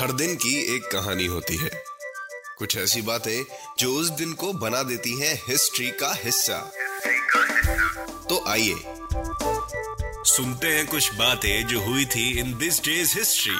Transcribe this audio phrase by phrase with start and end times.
[0.00, 1.70] हर दिन की एक कहानी होती है।
[2.58, 3.44] कुछ ऐसी बातें
[3.78, 6.72] जो उस दिन को बना देती हैं हिस्ट्री का हिस्सा।
[8.28, 8.74] तो आइए
[10.24, 13.54] सुनते हैं कुछ बातें जो हुई थी in this day's history!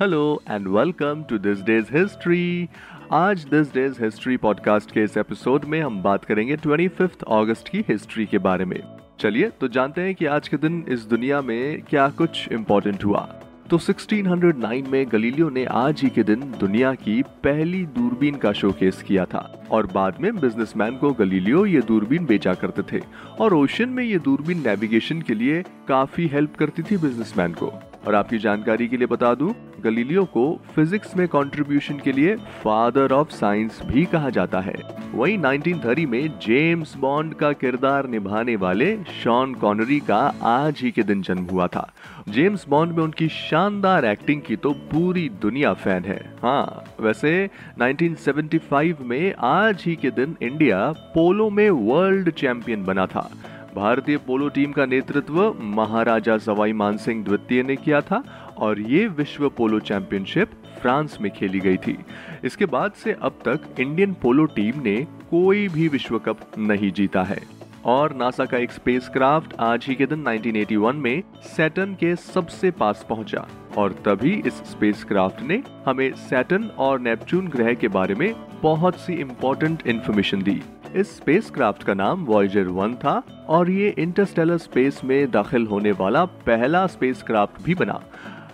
[0.00, 2.68] Hello and welcome to this day's history
[3.12, 7.78] आज दिस डेज़ हिस्ट्री पॉडकास्ट के इस एपिसोड में हम बात करेंगे 25 अगस्त की
[7.78, 8.80] हिस्ट्री के बारे में।
[9.20, 13.40] चलिए तो जानते हैं कि आज के दिन इस दुनिया में क्या कुछ इम्पोर्टेंट हुआ।
[13.70, 19.02] तो 1609 में गलीलियो ने आज ही के दिन दुनिया की पहली दूरबीन का शोकेस
[19.02, 23.02] किया था और बाद में बिजनेसमैन को गलीलियो ये दूरबीन बेचा करते थे
[23.40, 27.72] और ओशन में ये दूरबीन नेविगेशन के लिए काफ़ी हेल्प करती थी बिजनेसमैन को।
[28.06, 33.12] और आपकी जानकारी के लिए बता दूँ गलीलियो को फिजिक्स में कंट्रीब्यूशन के लिए फादर
[33.12, 34.74] ऑफ़ साइंस भी कहा जाता है।
[35.14, 41.02] वहीं 1930 में जेम्स बॉन्ड का किरदार निभाने वाले शॉन कॉनरी का आज ही के
[41.02, 41.92] दिन जन्म हुआ था।
[42.28, 49.00] जेम्स बॉन्ड में उनकी शानदार एक्टिंग की तो पूरी दुनिया फ़ैन है। हाँ वैसे 1975
[49.00, 53.30] में आज ही के दिन इंडिया पोलो में वर्ल्ड चैंपियन बना था।
[53.74, 58.22] भारतीय पोलो टीम का नेतृत्व महाराजा सवाई मानसिंह द्वितीय ने किया था
[58.58, 61.98] और ये विश्व पोलो चैंपियनशिप फ्रांस में खेली गई थी।
[62.44, 64.96] इसके बाद से अब तक इंडियन पोलो टीम ने
[65.30, 67.40] कोई भी विश्व कप नहीं जीता है।
[67.84, 73.06] और नासा का एक स्पेसक्राफ्ट आज ही के दिन 1981 में सैटर्न के सबसे पास
[73.08, 78.96] पहुँचा। और तभी इस स्पेसक्राफ्ट ने हमें सैटर्न और नेपच्यून ग्रह के बारे में बहुत
[78.96, 80.62] सी इंपॉर्टेंट इंफॉर्मेशन दी।
[80.96, 86.24] इस स्पेसक्राफ्ट का नाम वॉयजर वन था और ये इंटरस्टेलर स्पेस में दाखिल होने वाला
[86.24, 88.00] पहला स्पेसक्राफ्ट भी बना।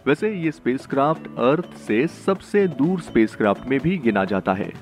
[0.06, 4.72] वैसे ये स्पेसक्राफ्ट अर्थ से सबसे दूर स्पेसक्राफ्ट में भी गिना जाता है।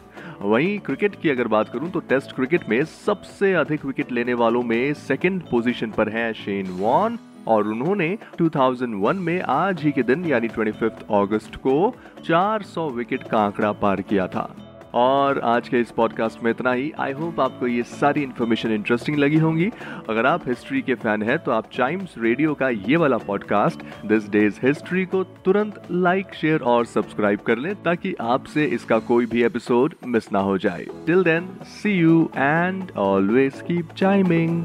[0.40, 4.62] वहीं क्रिकेट की अगर बात करूँ तो टेस्ट क्रिकेट में सबसे अधिक विकेट लेने वालों
[4.62, 7.18] में सेकंड पोजीशन पर हैं शेन वॉन
[7.48, 11.94] और उन्होंने 2001 में आज ही के दिन, यानी 25 अगस्त को
[12.24, 14.54] 400 विकेट का आंकड़ा पार किया था।
[14.94, 19.18] और आज के इस पॉडकास्ट में इतना ही। आई होप आपको ये सारी इन्फॉर्मेशन इंटरेस्टिंग
[19.18, 19.70] लगी होंगी।
[20.08, 24.28] अगर आप हिस्ट्री के फ़ैन हैं तो आप चाइम्स रेडियो का ये वाला पॉडकास्ट दिस
[24.30, 29.42] डेज़ हिस्ट्री को तुरंत लाइक शेयर और सब्सक्राइब कर लें, ताकि आपसे इसका कोई भी
[29.44, 34.64] एपिसोड मिस ना हो जाए। Till then see you and always keep chiming